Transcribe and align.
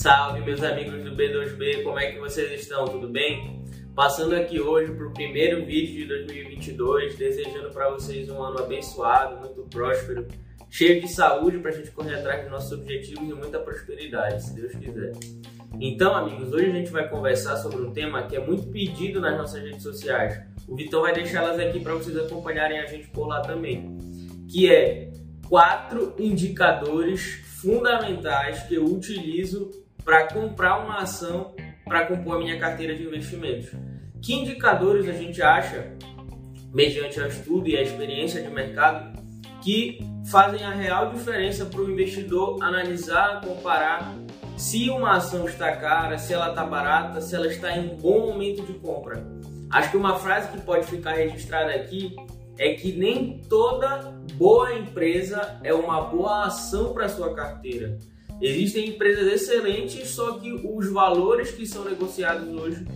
Salve 0.00 0.40
meus 0.40 0.62
amigos 0.62 1.04
do 1.04 1.14
B2B, 1.14 1.82
como 1.82 1.98
é 1.98 2.10
que 2.10 2.18
vocês 2.18 2.58
estão? 2.58 2.86
Tudo 2.86 3.06
bem? 3.06 3.62
Passando 3.94 4.34
aqui 4.34 4.58
hoje 4.58 4.90
para 4.94 5.06
o 5.06 5.12
primeiro 5.12 5.62
vídeo 5.66 5.94
de 5.94 6.06
2022, 6.06 7.16
desejando 7.16 7.68
para 7.68 7.90
vocês 7.90 8.30
um 8.30 8.42
ano 8.42 8.60
abençoado, 8.60 9.36
muito 9.36 9.60
próspero, 9.64 10.26
cheio 10.70 11.02
de 11.02 11.08
saúde 11.08 11.58
para 11.58 11.70
a 11.70 11.74
gente 11.74 11.90
correr 11.90 12.14
atrás 12.14 12.40
dos 12.40 12.50
nossos 12.50 12.72
objetivos 12.72 13.28
e 13.28 13.34
muita 13.34 13.58
prosperidade, 13.58 14.42
se 14.42 14.54
Deus 14.54 14.72
quiser. 14.72 15.12
Então, 15.78 16.14
amigos, 16.14 16.50
hoje 16.50 16.70
a 16.70 16.72
gente 16.72 16.90
vai 16.90 17.06
conversar 17.06 17.58
sobre 17.58 17.82
um 17.82 17.92
tema 17.92 18.22
que 18.22 18.34
é 18.34 18.40
muito 18.40 18.68
pedido 18.68 19.20
nas 19.20 19.36
nossas 19.36 19.62
redes 19.62 19.82
sociais. 19.82 20.40
O 20.66 20.74
Vitão 20.74 21.02
vai 21.02 21.12
deixar 21.12 21.42
elas 21.42 21.60
aqui 21.60 21.78
para 21.78 21.92
vocês 21.92 22.16
acompanharem 22.16 22.78
a 22.78 22.86
gente 22.86 23.08
por 23.08 23.26
lá 23.26 23.42
também, 23.42 23.98
que 24.50 24.72
é 24.72 25.12
quatro 25.46 26.14
indicadores 26.18 27.42
fundamentais 27.60 28.62
que 28.62 28.76
eu 28.76 28.86
utilizo 28.86 29.79
para 30.04 30.26
comprar 30.32 30.78
uma 30.78 30.98
ação 30.98 31.54
para 31.84 32.06
compor 32.06 32.36
a 32.36 32.38
minha 32.38 32.58
carteira 32.58 32.94
de 32.94 33.02
investimentos. 33.02 33.70
Que 34.22 34.34
indicadores 34.34 35.08
a 35.08 35.12
gente 35.12 35.42
acha, 35.42 35.92
mediante 36.72 37.18
o 37.18 37.26
estudo 37.26 37.68
e 37.68 37.76
a 37.76 37.82
experiência 37.82 38.42
de 38.42 38.48
mercado, 38.48 39.18
que 39.62 39.98
fazem 40.30 40.64
a 40.64 40.70
real 40.70 41.10
diferença 41.10 41.66
para 41.66 41.80
o 41.80 41.90
investidor 41.90 42.62
analisar, 42.62 43.40
comparar 43.40 44.14
se 44.56 44.90
uma 44.90 45.16
ação 45.16 45.48
está 45.48 45.74
cara, 45.76 46.18
se 46.18 46.32
ela 46.32 46.50
está 46.50 46.64
barata, 46.64 47.20
se 47.20 47.34
ela 47.34 47.46
está 47.46 47.76
em 47.76 47.90
um 47.90 47.96
bom 47.96 48.26
momento 48.26 48.62
de 48.62 48.74
compra. 48.74 49.26
Acho 49.70 49.90
que 49.90 49.96
uma 49.96 50.18
frase 50.18 50.48
que 50.48 50.60
pode 50.60 50.86
ficar 50.86 51.12
registrada 51.12 51.72
aqui 51.72 52.14
é 52.58 52.74
que 52.74 52.92
nem 52.92 53.40
toda 53.48 54.12
boa 54.34 54.74
empresa 54.74 55.58
é 55.64 55.72
uma 55.72 56.02
boa 56.02 56.44
ação 56.44 56.92
para 56.92 57.08
sua 57.08 57.34
carteira. 57.34 57.98
Existem 58.40 58.88
empresas 58.88 59.32
excelentes, 59.32 60.08
só 60.08 60.38
que 60.38 60.52
os 60.52 60.90
valores 60.90 61.50
que 61.50 61.66
são 61.66 61.84
negociados 61.84 62.48
hoje 62.48 62.86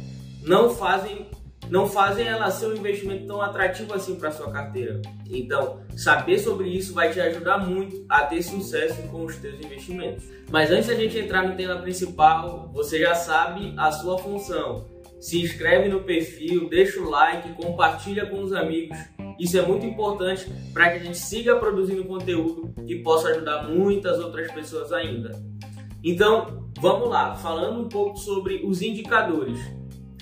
não 0.42 0.70
fazem 0.70 1.26
não 1.70 1.88
fazem 1.88 2.26
ela 2.26 2.50
ser 2.50 2.66
um 2.66 2.76
investimento 2.76 3.26
tão 3.26 3.40
atrativo 3.40 3.94
assim 3.94 4.16
para 4.16 4.30
sua 4.30 4.50
carteira. 4.50 5.00
Então, 5.30 5.80
saber 5.96 6.38
sobre 6.38 6.68
isso 6.68 6.92
vai 6.92 7.10
te 7.10 7.20
ajudar 7.20 7.58
muito 7.58 8.04
a 8.08 8.22
ter 8.22 8.42
sucesso 8.42 9.02
com 9.08 9.24
os 9.24 9.34
seus 9.36 9.58
investimentos. 9.58 10.24
Mas 10.50 10.70
antes 10.70 10.88
da 10.88 10.94
gente 10.94 11.18
entrar 11.18 11.48
no 11.48 11.56
tema 11.56 11.76
principal, 11.80 12.70
você 12.72 12.98
já 12.98 13.14
sabe 13.14 13.72
a 13.78 13.90
sua 13.90 14.18
função. 14.18 14.84
Se 15.18 15.40
inscreve 15.40 15.88
no 15.88 16.02
perfil, 16.02 16.68
deixa 16.68 17.00
o 17.00 17.08
like, 17.08 17.54
compartilha 17.54 18.26
com 18.26 18.42
os 18.42 18.52
amigos 18.52 18.98
isso 19.38 19.58
é 19.58 19.62
muito 19.62 19.84
importante 19.84 20.46
para 20.72 20.90
que 20.90 20.98
a 20.98 21.04
gente 21.04 21.18
siga 21.18 21.56
produzindo 21.56 22.04
conteúdo 22.04 22.74
e 22.86 22.96
possa 23.02 23.28
ajudar 23.28 23.64
muitas 23.68 24.18
outras 24.18 24.50
pessoas 24.52 24.92
ainda. 24.92 25.30
Então, 26.02 26.70
vamos 26.78 27.08
lá, 27.08 27.34
falando 27.34 27.80
um 27.80 27.88
pouco 27.88 28.18
sobre 28.18 28.62
os 28.64 28.82
indicadores. 28.82 29.58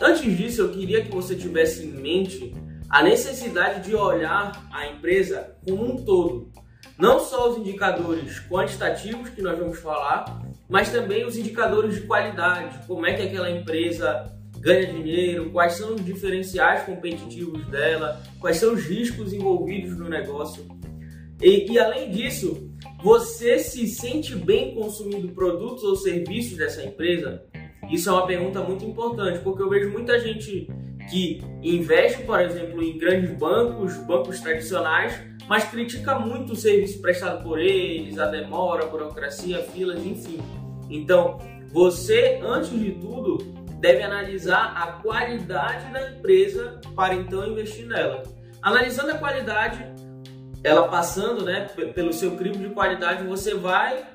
Antes 0.01 0.37
disso, 0.37 0.63
eu 0.63 0.71
queria 0.71 1.05
que 1.05 1.11
você 1.11 1.35
tivesse 1.35 1.85
em 1.85 1.93
mente 1.93 2.55
a 2.89 3.03
necessidade 3.03 3.89
de 3.89 3.95
olhar 3.95 4.69
a 4.73 4.87
empresa 4.87 5.57
como 5.65 5.93
um 5.93 6.05
todo. 6.05 6.51
Não 6.99 7.19
só 7.19 7.51
os 7.51 7.59
indicadores 7.59 8.39
quantitativos 8.49 9.31
que 9.31 9.43
nós 9.43 9.59
vamos 9.59 9.79
falar, 9.79 10.43
mas 10.69 10.91
também 10.91 11.25
os 11.25 11.37
indicadores 11.37 11.95
de 11.95 12.03
qualidade, 12.03 12.87
como 12.87 13.07
é 13.07 13.15
que 13.15 13.23
aquela 13.23 13.51
empresa 13.51 14.31
ganha 14.63 14.87
dinheiro, 14.87 15.51
quais 15.51 15.73
são 15.73 15.97
os 15.97 16.05
diferenciais 16.05 16.85
competitivos 16.85 17.67
dela, 17.67 18.23
quais 18.39 18.59
são 18.59 18.75
os 18.75 18.85
riscos 18.85 19.33
envolvidos 19.33 19.99
no 19.99 20.09
negócio. 20.09 20.65
E, 21.41 21.73
e 21.73 21.79
além 21.79 22.11
disso, 22.13 22.71
você 23.03 23.59
se 23.59 23.89
sente 23.89 24.37
bem 24.37 24.75
consumindo 24.75 25.29
produtos 25.31 25.83
ou 25.83 25.97
serviços 25.97 26.57
dessa 26.57 26.85
empresa? 26.85 27.45
Isso 27.91 28.09
é 28.09 28.13
uma 28.13 28.27
pergunta 28.27 28.63
muito 28.63 28.85
importante, 28.85 29.41
porque 29.41 29.61
eu 29.61 29.69
vejo 29.69 29.91
muita 29.91 30.21
gente 30.21 30.69
que 31.11 31.43
investe, 31.61 32.23
por 32.23 32.41
exemplo, 32.41 32.81
em 32.81 32.97
grandes 32.97 33.37
bancos, 33.37 33.97
bancos 34.07 34.39
tradicionais, 34.39 35.21
mas 35.49 35.65
critica 35.65 36.17
muito 36.21 36.53
o 36.53 36.57
serviço 36.57 37.03
prestado 37.03 37.43
por 37.43 37.59
eles, 37.59 38.17
a 38.17 38.27
demora, 38.27 38.85
a 38.85 38.87
burocracia, 38.87 39.59
filas, 39.59 40.07
enfim. 40.07 40.39
Então, 40.89 41.39
você, 41.73 42.39
antes 42.41 42.71
de 42.71 42.93
tudo, 42.93 43.62
deve 43.83 44.01
analisar 44.01 44.75
a 44.77 44.93
qualidade 45.03 45.93
da 45.93 46.13
empresa 46.13 46.81
para 46.95 47.15
então 47.17 47.45
investir 47.49 47.85
nela. 47.85 48.23
Analisando 48.63 49.11
a 49.11 49.19
qualidade, 49.19 49.85
ela 50.63 50.87
passando 50.87 51.45
né, 51.45 51.69
pelo 51.93 52.13
seu 52.13 52.37
crivo 52.37 52.59
de 52.59 52.69
qualidade, 52.69 53.25
você 53.25 53.55
vai 53.55 54.07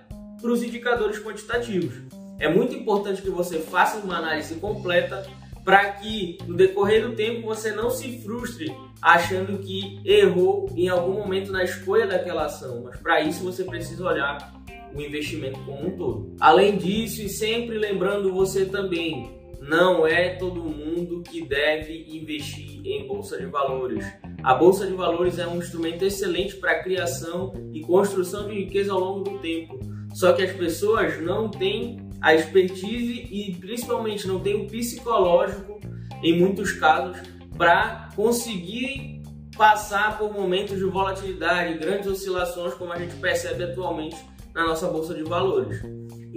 para 0.42 0.50
os 0.50 0.64
indicadores 0.64 1.20
quantitativos. 1.20 1.96
É 2.40 2.48
muito 2.48 2.74
importante 2.76 3.22
que 3.22 3.30
você 3.30 3.60
faça 3.60 3.98
uma 3.98 4.16
análise 4.16 4.56
completa 4.56 5.28
para 5.66 5.92
que 5.92 6.38
no 6.48 6.56
decorrer 6.56 7.06
do 7.06 7.14
tempo 7.14 7.46
você 7.46 7.72
não 7.72 7.90
se 7.90 8.22
frustre 8.22 8.74
achando 9.02 9.58
que 9.60 10.00
errou 10.06 10.70
em 10.78 10.88
algum 10.88 11.16
momento 11.16 11.52
na 11.52 11.66
escolha 11.66 12.08
daquela 12.08 12.46
ação. 12.46 12.84
Mas 12.86 13.02
para 13.02 13.20
isso 13.20 13.44
você 13.44 13.66
precisa 13.66 14.06
olhar 14.06 14.54
o 14.96 15.02
investimento 15.02 15.60
como 15.66 15.88
um 15.88 15.98
todo. 15.98 16.36
Além 16.40 16.78
disso, 16.78 17.22
e 17.22 17.28
sempre 17.28 17.78
lembrando 17.78 18.34
você 18.34 18.66
também, 18.66 19.37
não 19.68 20.08
é 20.08 20.30
todo 20.30 20.64
mundo 20.64 21.22
que 21.22 21.46
deve 21.46 22.08
investir 22.10 22.80
em 22.86 23.06
bolsa 23.06 23.38
de 23.38 23.46
valores. 23.48 24.06
A 24.42 24.56
bolsa 24.56 24.88
de 24.88 24.94
valores 24.94 25.38
é 25.40 25.46
um 25.46 25.58
instrumento 25.58 26.06
excelente 26.06 26.56
para 26.56 26.72
a 26.72 26.84
criação 26.84 27.54
e 27.74 27.82
construção 27.82 28.48
de 28.48 28.56
riqueza 28.56 28.94
ao 28.94 29.00
longo 29.00 29.30
do 29.30 29.40
tempo. 29.40 29.78
Só 30.14 30.32
que 30.32 30.42
as 30.42 30.54
pessoas 30.54 31.22
não 31.22 31.50
têm 31.50 32.00
a 32.22 32.34
expertise 32.34 33.28
e 33.30 33.56
principalmente 33.56 34.26
não 34.26 34.40
têm 34.40 34.56
o 34.56 34.68
psicológico 34.68 35.80
em 36.24 36.40
muitos 36.40 36.72
casos 36.72 37.18
para 37.58 38.10
conseguir 38.16 39.22
passar 39.58 40.18
por 40.18 40.32
momentos 40.32 40.78
de 40.78 40.86
volatilidade, 40.86 41.78
grandes 41.78 42.08
oscilações 42.08 42.74
como 42.76 42.94
a 42.94 42.98
gente 42.98 43.16
percebe 43.16 43.66
atualmente 43.66 44.16
na 44.54 44.66
nossa 44.66 44.88
bolsa 44.88 45.14
de 45.14 45.24
valores. 45.24 45.82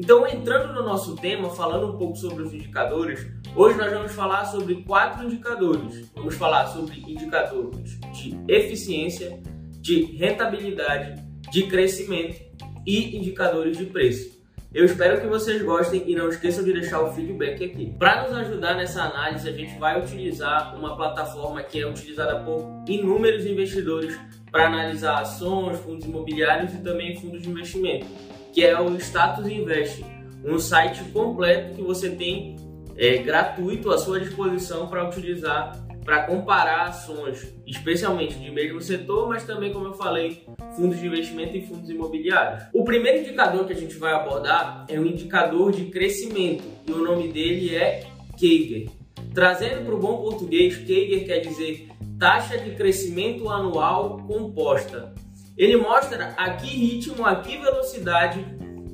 Então, 0.02 0.26
entrando 0.26 0.72
no 0.72 0.82
nosso 0.82 1.14
tema, 1.14 1.50
falando 1.50 1.92
um 1.92 1.98
pouco 1.98 2.16
sobre 2.16 2.42
os 2.42 2.54
indicadores, 2.54 3.26
hoje 3.54 3.76
nós 3.76 3.92
vamos 3.92 4.12
falar 4.12 4.46
sobre 4.46 4.76
quatro 4.76 5.26
indicadores. 5.26 6.10
Vamos 6.16 6.36
falar 6.36 6.68
sobre 6.68 7.00
indicadores 7.00 8.00
de 8.14 8.34
eficiência, 8.48 9.38
de 9.78 10.04
rentabilidade, 10.16 11.22
de 11.50 11.64
crescimento 11.64 12.40
e 12.86 13.14
indicadores 13.18 13.76
de 13.76 13.84
preço. 13.84 14.40
Eu 14.72 14.86
espero 14.86 15.20
que 15.20 15.26
vocês 15.26 15.60
gostem 15.62 16.02
e 16.06 16.16
não 16.16 16.30
esqueçam 16.30 16.64
de 16.64 16.72
deixar 16.72 17.02
o 17.02 17.12
feedback 17.12 17.62
aqui. 17.62 17.94
Para 17.98 18.22
nos 18.22 18.32
ajudar 18.38 18.76
nessa 18.76 19.02
análise, 19.02 19.50
a 19.50 19.52
gente 19.52 19.78
vai 19.78 20.00
utilizar 20.00 20.78
uma 20.78 20.96
plataforma 20.96 21.62
que 21.62 21.78
é 21.78 21.86
utilizada 21.86 22.40
por 22.42 22.66
inúmeros 22.88 23.44
investidores 23.44 24.18
para 24.50 24.66
analisar 24.66 25.20
ações, 25.20 25.78
fundos 25.80 26.06
imobiliários 26.06 26.72
e 26.72 26.78
também 26.78 27.20
fundos 27.20 27.42
de 27.42 27.50
investimento 27.50 28.06
que 28.52 28.64
é 28.64 28.78
o 28.80 28.96
Status 28.96 29.46
Invest, 29.46 30.04
um 30.44 30.58
site 30.58 31.02
completo 31.12 31.74
que 31.74 31.82
você 31.82 32.10
tem 32.10 32.56
é, 32.96 33.18
gratuito 33.18 33.90
à 33.90 33.98
sua 33.98 34.20
disposição 34.20 34.86
para 34.86 35.08
utilizar 35.08 35.72
para 36.04 36.24
comparar 36.24 36.86
ações, 36.86 37.54
especialmente 37.66 38.34
de 38.38 38.50
mesmo 38.50 38.80
setor, 38.80 39.28
mas 39.28 39.44
também, 39.44 39.72
como 39.72 39.86
eu 39.86 39.92
falei, 39.92 40.44
fundos 40.74 40.98
de 40.98 41.06
investimento 41.06 41.56
e 41.56 41.66
fundos 41.66 41.88
imobiliários. 41.88 42.64
O 42.72 42.84
primeiro 42.84 43.18
indicador 43.18 43.66
que 43.66 43.72
a 43.72 43.76
gente 43.76 43.94
vai 43.96 44.12
abordar 44.12 44.86
é 44.88 44.98
o 44.98 45.06
indicador 45.06 45.72
de 45.72 45.84
crescimento 45.86 46.64
e 46.86 46.90
o 46.90 47.04
nome 47.04 47.28
dele 47.28 47.76
é 47.76 48.04
Kager. 48.32 48.88
Trazendo 49.34 49.84
para 49.84 49.94
o 49.94 49.98
bom 49.98 50.16
português, 50.22 50.78
Kager 50.78 51.26
quer 51.26 51.40
dizer 51.40 51.88
taxa 52.18 52.58
de 52.58 52.72
crescimento 52.72 53.48
anual 53.48 54.18
composta. 54.26 55.14
Ele 55.56 55.76
mostra 55.76 56.34
a 56.36 56.50
que 56.54 56.68
ritmo, 56.68 57.24
a 57.24 57.36
que 57.36 57.56
velocidade 57.58 58.44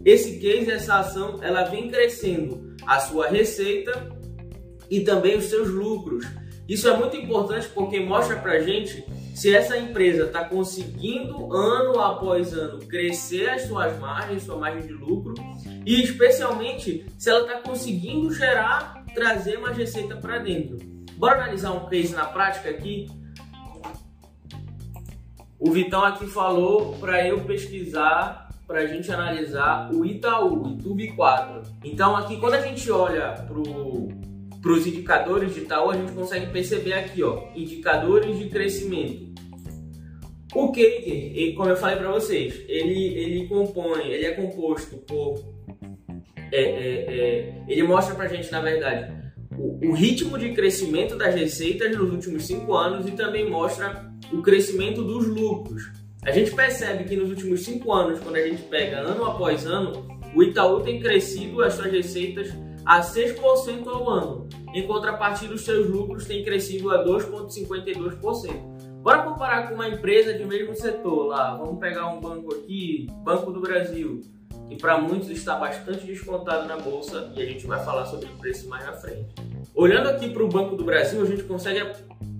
esse 0.06 0.38
case, 0.38 0.70
essa 0.70 1.00
ação, 1.00 1.40
ela 1.42 1.64
vem 1.64 1.90
crescendo 1.90 2.76
a 2.86 3.00
sua 3.00 3.28
receita 3.28 4.08
e 4.88 5.00
também 5.00 5.36
os 5.36 5.46
seus 5.46 5.68
lucros. 5.68 6.24
Isso 6.68 6.88
é 6.88 6.96
muito 6.96 7.16
importante 7.16 7.68
porque 7.74 7.98
mostra 7.98 8.36
pra 8.36 8.60
gente 8.60 9.04
se 9.34 9.54
essa 9.54 9.76
empresa 9.76 10.26
está 10.26 10.44
conseguindo 10.44 11.52
ano 11.52 12.00
após 12.00 12.52
ano 12.52 12.78
crescer 12.86 13.50
as 13.50 13.62
suas 13.62 13.98
margens, 13.98 14.44
sua 14.44 14.56
margem 14.56 14.86
de 14.86 14.92
lucro 14.92 15.34
e 15.84 16.02
especialmente 16.02 17.04
se 17.18 17.28
ela 17.28 17.40
está 17.40 17.60
conseguindo 17.60 18.32
gerar, 18.32 19.04
trazer 19.12 19.58
mais 19.58 19.76
receita 19.76 20.16
para 20.16 20.38
dentro. 20.38 20.78
Bora 21.16 21.42
analisar 21.42 21.72
um 21.72 21.88
case 21.88 22.14
na 22.14 22.26
prática 22.26 22.70
aqui 22.70 23.08
o 25.58 25.70
Vitão 25.70 26.04
aqui 26.04 26.26
falou 26.26 26.94
para 26.94 27.26
eu 27.26 27.40
pesquisar, 27.40 28.48
para 28.66 28.80
a 28.80 28.86
gente 28.86 29.10
analisar 29.10 29.90
o 29.92 30.04
Itaú, 30.04 30.68
YouTube 30.68 31.12
4. 31.12 31.62
Então 31.84 32.16
aqui 32.16 32.36
quando 32.36 32.54
a 32.54 32.60
gente 32.60 32.90
olha 32.90 33.32
para 33.32 34.72
os 34.72 34.86
indicadores 34.86 35.54
de 35.54 35.60
Itaú, 35.60 35.90
a 35.90 35.96
gente 35.96 36.12
consegue 36.12 36.46
perceber 36.46 36.94
aqui, 36.94 37.22
ó, 37.22 37.48
indicadores 37.54 38.38
de 38.38 38.48
crescimento. 38.48 39.34
O 40.54 40.68
Kaker, 40.68 41.54
como 41.54 41.68
eu 41.68 41.76
falei 41.76 41.96
para 41.96 42.10
vocês, 42.10 42.64
ele, 42.68 43.14
ele 43.14 43.46
compõe, 43.46 44.08
ele 44.08 44.24
é 44.24 44.32
composto 44.32 44.96
por 44.98 45.56
é, 46.52 46.60
é, 46.60 47.04
é, 47.08 47.64
ele 47.68 47.82
mostra 47.82 48.14
pra 48.14 48.28
gente, 48.28 48.50
na 48.52 48.60
verdade, 48.60 49.12
o, 49.58 49.88
o, 49.88 49.92
ritmo 49.92 50.38
de 50.38 50.52
crescimento 50.52 51.16
das 51.16 51.34
receitas 51.34 51.96
nos 51.96 52.10
últimos 52.10 52.46
cinco 52.46 52.74
anos 52.74 53.06
e 53.06 53.12
também 53.12 53.50
mostra 53.50 54.10
o 54.32 54.42
crescimento 54.42 55.02
dos 55.02 55.26
lucros. 55.26 55.90
A 56.22 56.30
gente 56.30 56.50
percebe 56.52 57.04
que 57.04 57.16
nos 57.16 57.30
últimos 57.30 57.64
cinco 57.64 57.92
anos, 57.92 58.18
quando 58.20 58.36
a 58.36 58.42
gente 58.42 58.62
pega 58.62 58.98
ano 58.98 59.24
após 59.24 59.64
ano, 59.64 60.06
o 60.34 60.42
Itaú 60.42 60.80
tem 60.80 61.00
crescido 61.00 61.62
as 61.62 61.74
suas 61.74 61.90
receitas 61.90 62.52
a 62.84 63.00
6% 63.00 63.86
ao 63.88 64.08
ano. 64.08 64.48
Em 64.74 64.86
contrapartida, 64.86 65.54
os 65.54 65.64
seus 65.64 65.88
lucros 65.88 66.24
têm 66.24 66.44
crescido 66.44 66.90
a 66.90 67.04
2,52%. 67.04 68.76
Bora 69.02 69.22
comparar 69.22 69.68
com 69.68 69.74
uma 69.74 69.88
empresa 69.88 70.34
de 70.34 70.44
mesmo 70.44 70.74
setor 70.74 71.26
lá. 71.26 71.54
Vamos 71.56 71.78
pegar 71.78 72.08
um 72.08 72.20
banco 72.20 72.54
aqui, 72.54 73.06
Banco 73.22 73.52
do 73.52 73.60
Brasil, 73.60 74.20
que 74.68 74.76
para 74.76 74.98
muitos 74.98 75.30
está 75.30 75.56
bastante 75.56 76.04
descontado 76.04 76.66
na 76.66 76.76
bolsa 76.76 77.32
e 77.36 77.42
a 77.42 77.46
gente 77.46 77.66
vai 77.66 77.84
falar 77.84 78.06
sobre 78.06 78.26
o 78.26 78.36
preço 78.38 78.68
mais 78.68 78.84
na 78.84 78.92
frente. 78.94 79.32
Olhando 79.74 80.08
aqui 80.08 80.28
para 80.28 80.42
o 80.42 80.48
Banco 80.48 80.74
do 80.74 80.84
Brasil, 80.84 81.22
a 81.22 81.24
gente 81.24 81.44
consegue 81.44 81.80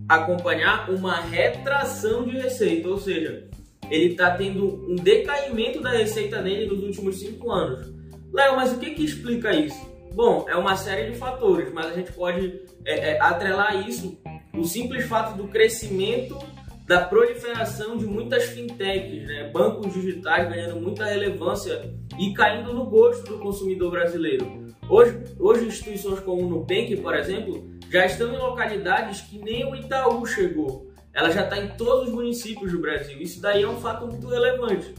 acompanhar 0.08 0.90
uma 0.90 1.20
retração 1.20 2.24
de 2.24 2.38
receita, 2.38 2.88
ou 2.88 2.98
seja, 2.98 3.48
ele 3.90 4.12
está 4.12 4.30
tendo 4.32 4.84
um 4.88 4.96
decaimento 4.96 5.80
da 5.80 5.90
receita 5.90 6.42
dele 6.42 6.66
nos 6.66 6.82
últimos 6.82 7.18
cinco 7.18 7.50
anos. 7.50 7.92
Léo, 8.32 8.56
mas 8.56 8.72
o 8.72 8.78
que, 8.78 8.90
que 8.90 9.04
explica 9.04 9.54
isso? 9.54 9.96
Bom, 10.14 10.46
é 10.48 10.56
uma 10.56 10.76
série 10.76 11.10
de 11.10 11.18
fatores, 11.18 11.72
mas 11.72 11.86
a 11.86 11.92
gente 11.92 12.12
pode 12.12 12.60
é, 12.84 13.12
é, 13.12 13.20
atrelar 13.20 13.88
isso 13.88 14.18
o 14.54 14.64
simples 14.64 15.04
fato 15.04 15.36
do 15.36 15.48
crescimento 15.48 16.38
da 16.86 17.00
proliferação 17.00 17.96
de 17.96 18.06
muitas 18.06 18.44
fintechs, 18.44 19.26
né? 19.26 19.50
bancos 19.52 19.92
digitais 19.92 20.48
ganhando 20.48 20.80
muita 20.80 21.04
relevância 21.04 21.92
e 22.18 22.32
caindo 22.32 22.72
no 22.72 22.86
gosto 22.86 23.24
do 23.24 23.38
consumidor 23.38 23.90
brasileiro. 23.90 24.66
Hoje, 24.88 25.18
hoje 25.38 25.66
instituições 25.66 26.20
como 26.20 26.42
o 26.42 26.48
Nubank, 26.48 26.96
por 26.98 27.14
exemplo, 27.16 27.68
já 27.90 28.06
estão 28.06 28.32
em 28.32 28.38
localidades 28.38 29.20
que 29.20 29.38
nem 29.38 29.64
o 29.64 29.74
Itaú 29.74 30.26
chegou. 30.26 30.90
Ela 31.12 31.30
já 31.30 31.44
está 31.44 31.58
em 31.58 31.68
todos 31.68 32.08
os 32.08 32.14
municípios 32.14 32.72
do 32.72 32.80
Brasil. 32.80 33.20
Isso 33.20 33.40
daí 33.40 33.62
é 33.62 33.68
um 33.68 33.80
fato 33.80 34.06
muito 34.06 34.28
relevante. 34.28 34.94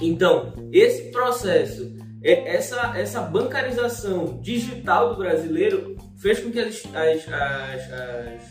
Então, 0.00 0.52
esse 0.72 1.10
processo 1.10 1.96
é, 2.24 2.54
essa, 2.54 2.96
essa 2.96 3.20
bancarização 3.20 4.38
digital 4.40 5.10
do 5.10 5.16
brasileiro 5.16 5.96
fez 6.16 6.38
com 6.38 6.52
que 6.52 6.60
as, 6.60 6.84
as, 6.94 7.28
as, 7.28 7.92
as, 7.92 8.42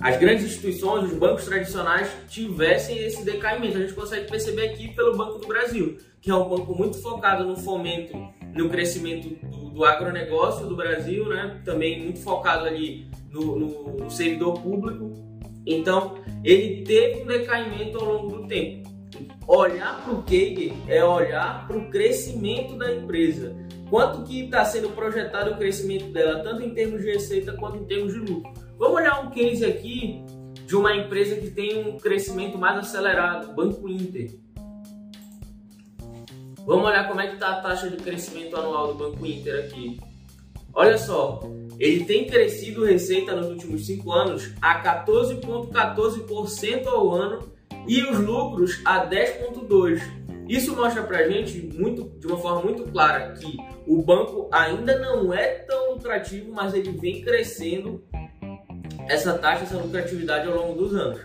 as 0.00 0.16
grandes 0.16 0.46
instituições, 0.46 1.12
os 1.12 1.18
bancos 1.18 1.44
tradicionais, 1.44 2.10
tivessem 2.28 2.98
esse 2.98 3.22
decaimento. 3.22 3.76
A 3.76 3.80
gente 3.80 3.92
consegue 3.92 4.30
perceber 4.30 4.70
aqui 4.70 4.94
pelo 4.94 5.14
Banco 5.14 5.38
do 5.38 5.46
Brasil, 5.46 5.98
que 6.22 6.30
é 6.30 6.34
um 6.34 6.48
banco 6.48 6.74
muito 6.74 7.00
focado 7.02 7.44
no 7.44 7.54
fomento, 7.54 8.16
no 8.54 8.68
crescimento 8.68 9.28
do, 9.46 9.70
do 9.70 9.84
agronegócio 9.84 10.66
do 10.66 10.76
Brasil, 10.76 11.28
né? 11.28 11.60
também 11.64 12.02
muito 12.02 12.20
focado 12.20 12.66
ali 12.66 13.10
no, 13.30 13.58
no, 13.58 13.96
no 13.96 14.10
servidor 14.10 14.60
público. 14.60 15.12
Então, 15.66 16.16
ele 16.42 16.82
teve 16.84 17.22
um 17.22 17.26
decaimento 17.26 17.98
ao 17.98 18.04
longo 18.04 18.36
do 18.36 18.46
tempo. 18.46 18.88
Olhar 19.46 20.02
para 20.02 20.14
o 20.14 20.22
cake 20.22 20.72
é 20.88 21.04
olhar 21.04 21.66
para 21.66 21.76
o 21.76 21.90
crescimento 21.90 22.76
da 22.76 22.92
empresa. 22.92 23.54
Quanto 23.88 24.22
que 24.22 24.44
está 24.44 24.64
sendo 24.64 24.90
projetado 24.90 25.50
o 25.50 25.56
crescimento 25.56 26.12
dela, 26.12 26.42
tanto 26.42 26.62
em 26.62 26.70
termos 26.70 27.00
de 27.02 27.10
receita 27.10 27.52
quanto 27.54 27.78
em 27.78 27.84
termos 27.84 28.12
de 28.12 28.20
lucro. 28.20 28.52
Vamos 28.78 28.96
olhar 28.96 29.20
um 29.26 29.30
case 29.30 29.64
aqui 29.64 30.24
de 30.64 30.76
uma 30.76 30.94
empresa 30.94 31.36
que 31.36 31.50
tem 31.50 31.84
um 31.84 31.98
crescimento 31.98 32.56
mais 32.56 32.78
acelerado, 32.78 33.52
Banco 33.52 33.88
Inter. 33.88 34.30
Vamos 36.70 36.86
olhar 36.86 37.06
como 37.08 37.20
é 37.20 37.26
que 37.26 37.34
está 37.34 37.48
a 37.48 37.60
taxa 37.60 37.90
de 37.90 37.96
crescimento 37.96 38.56
anual 38.56 38.94
do 38.94 38.96
Banco 39.10 39.26
Inter 39.26 39.64
aqui. 39.64 39.98
Olha 40.72 40.96
só, 40.96 41.42
ele 41.80 42.04
tem 42.04 42.28
crescido 42.28 42.84
receita 42.84 43.34
nos 43.34 43.48
últimos 43.48 43.84
5 43.86 44.12
anos 44.12 44.52
a 44.62 44.80
14,14% 44.80 46.86
ao 46.86 47.10
ano 47.10 47.52
e 47.88 48.04
os 48.04 48.20
lucros 48.20 48.80
a 48.84 49.04
10,2%. 49.04 50.00
Isso 50.48 50.76
mostra 50.76 51.02
para 51.02 51.28
gente 51.28 51.60
muito, 51.76 52.04
de 52.20 52.28
uma 52.28 52.38
forma 52.38 52.62
muito 52.62 52.84
clara 52.84 53.32
que 53.32 53.58
o 53.84 54.00
banco 54.00 54.48
ainda 54.52 54.96
não 54.96 55.34
é 55.34 55.48
tão 55.48 55.94
lucrativo, 55.94 56.52
mas 56.52 56.72
ele 56.72 56.92
vem 56.92 57.20
crescendo 57.20 58.00
essa 59.08 59.36
taxa, 59.36 59.64
essa 59.64 59.76
lucratividade 59.76 60.46
ao 60.46 60.54
longo 60.54 60.80
dos 60.80 60.94
anos. 60.94 61.20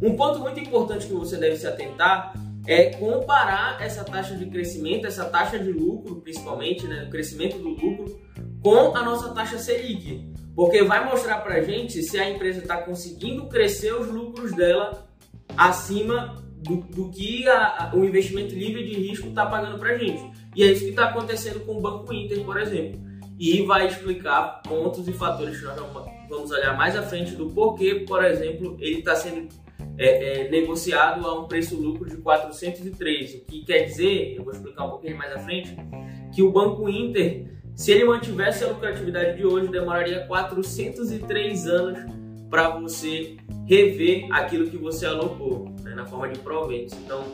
Um 0.00 0.14
ponto 0.14 0.38
muito 0.38 0.60
importante 0.60 1.08
que 1.08 1.14
você 1.14 1.36
deve 1.36 1.56
se 1.56 1.66
atentar 1.66 2.32
é 2.68 2.90
comparar 2.90 3.80
essa 3.80 4.04
taxa 4.04 4.36
de 4.36 4.44
crescimento, 4.44 5.06
essa 5.06 5.24
taxa 5.24 5.58
de 5.58 5.72
lucro, 5.72 6.16
principalmente, 6.16 6.86
né, 6.86 7.04
o 7.04 7.10
crescimento 7.10 7.56
do 7.56 7.70
lucro, 7.70 8.20
com 8.62 8.94
a 8.94 9.02
nossa 9.02 9.32
taxa 9.32 9.58
Selic, 9.58 10.30
porque 10.54 10.82
vai 10.82 11.02
mostrar 11.02 11.38
para 11.38 11.62
gente 11.62 12.02
se 12.02 12.18
a 12.18 12.28
empresa 12.28 12.60
está 12.60 12.76
conseguindo 12.82 13.48
crescer 13.48 13.94
os 13.94 14.08
lucros 14.08 14.54
dela 14.54 15.08
acima 15.56 16.44
do, 16.58 16.76
do 16.76 17.08
que 17.08 17.48
a, 17.48 17.90
a, 17.90 17.96
o 17.96 18.04
investimento 18.04 18.54
livre 18.54 18.84
de 18.84 19.00
risco 19.00 19.28
está 19.28 19.46
pagando 19.46 19.78
para 19.78 19.94
a 19.94 19.98
gente. 19.98 20.30
E 20.54 20.62
é 20.62 20.66
isso 20.66 20.84
que 20.84 20.90
está 20.90 21.06
acontecendo 21.06 21.60
com 21.60 21.78
o 21.78 21.80
Banco 21.80 22.12
Inter, 22.12 22.44
por 22.44 22.60
exemplo. 22.60 23.00
E 23.38 23.62
vai 23.62 23.86
explicar 23.86 24.60
pontos 24.62 25.08
e 25.08 25.12
fatores 25.14 25.58
que 25.58 25.64
nós 25.64 25.80
vamos 26.28 26.50
olhar 26.50 26.76
mais 26.76 26.94
à 26.94 27.02
frente 27.02 27.34
do 27.34 27.48
porquê, 27.48 28.04
por 28.06 28.22
exemplo, 28.22 28.76
ele 28.78 28.98
está 28.98 29.16
sendo 29.16 29.48
é, 29.98 30.46
é, 30.46 30.50
negociado 30.50 31.26
a 31.26 31.40
um 31.40 31.48
preço-lucro 31.48 32.08
de 32.08 32.16
403. 32.18 33.34
O 33.34 33.40
que 33.40 33.64
quer 33.64 33.82
dizer, 33.82 34.36
eu 34.36 34.44
vou 34.44 34.52
explicar 34.52 34.84
um 34.86 34.90
pouquinho 34.90 35.18
mais 35.18 35.32
à 35.32 35.40
frente, 35.40 35.76
que 36.32 36.42
o 36.42 36.52
Banco 36.52 36.88
Inter, 36.88 37.46
se 37.74 37.90
ele 37.90 38.04
mantivesse 38.04 38.62
a 38.64 38.68
lucratividade 38.68 39.36
de 39.36 39.44
hoje, 39.44 39.68
demoraria 39.68 40.20
403 40.26 41.66
anos 41.66 41.98
para 42.48 42.70
você 42.70 43.36
rever 43.66 44.26
aquilo 44.32 44.70
que 44.70 44.76
você 44.76 45.04
alocou 45.04 45.68
né, 45.82 45.94
na 45.94 46.06
forma 46.06 46.28
de 46.28 46.38
proventos. 46.38 46.94
Então, 46.94 47.24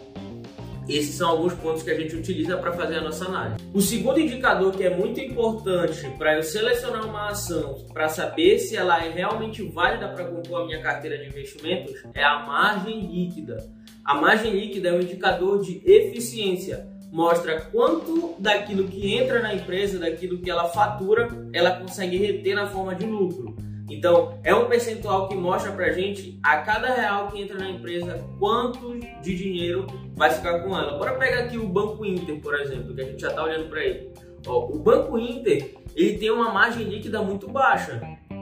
esses 0.89 1.15
são 1.15 1.31
alguns 1.31 1.55
pontos 1.55 1.83
que 1.83 1.91
a 1.91 1.99
gente 1.99 2.15
utiliza 2.15 2.57
para 2.57 2.73
fazer 2.73 2.97
a 2.97 3.01
nossa 3.01 3.25
análise. 3.25 3.57
O 3.73 3.81
segundo 3.81 4.21
indicador 4.21 4.73
que 4.73 4.85
é 4.85 4.95
muito 4.95 5.21
importante 5.21 6.09
para 6.19 6.37
eu 6.37 6.43
selecionar 6.43 7.07
uma 7.07 7.29
ação 7.29 7.87
para 7.93 8.09
saber 8.09 8.59
se 8.59 8.77
ela 8.77 9.05
é 9.05 9.11
realmente 9.11 9.63
válida 9.63 10.09
para 10.09 10.25
compor 10.25 10.63
a 10.63 10.67
minha 10.67 10.81
carteira 10.81 11.19
de 11.19 11.29
investimentos 11.29 11.95
é 12.15 12.23
a 12.23 12.41
margem 12.41 13.01
líquida. 13.07 13.65
A 14.05 14.15
margem 14.15 14.53
líquida 14.53 14.91
é 14.91 14.93
um 14.93 15.01
indicador 15.01 15.63
de 15.63 15.81
eficiência, 15.85 16.87
mostra 17.11 17.61
quanto 17.73 18.35
daquilo 18.39 18.89
que 18.89 19.15
entra 19.15 19.41
na 19.41 19.55
empresa, 19.55 19.99
daquilo 19.99 20.39
que 20.39 20.51
ela 20.51 20.69
fatura, 20.69 21.29
ela 21.53 21.71
consegue 21.71 22.19
reter 22.19 22.55
na 22.55 22.67
forma 22.67 22.95
de 22.95 23.07
lucro. 23.07 23.57
Então, 23.91 24.39
é 24.43 24.55
um 24.55 24.67
percentual 24.67 25.29
que 25.29 25.35
mostra 25.35 25.71
pra 25.73 25.93
gente 25.93 26.39
a 26.43 26.59
cada 26.59 26.95
real 26.95 27.29
que 27.29 27.41
entra 27.41 27.59
na 27.59 27.69
empresa 27.69 28.25
quanto 28.39 28.99
de 28.99 29.37
dinheiro 29.37 29.87
vai 30.15 30.31
ficar 30.31 30.61
com 30.61 30.77
ela. 30.77 30.97
Bora 30.97 31.15
pegar 31.17 31.41
aqui 31.41 31.59
o 31.59 31.69
Banco 31.69 32.05
Inter, 32.05 32.41
por 32.41 32.55
exemplo, 32.55 32.95
que 32.95 33.01
a 33.03 33.05
gente 33.05 33.21
já 33.21 33.31
tá 33.31 33.45
olhando 33.45 33.69
para 33.69 33.85
ele. 33.85 34.11
Ó, 34.47 34.69
o 34.71 34.79
Banco 34.79 35.19
Inter, 35.19 35.75
ele 35.95 36.17
tem 36.19 36.31
uma 36.31 36.53
margem 36.53 36.85
líquida 36.85 37.23
muito 37.23 37.49
baixa. 37.49 38.01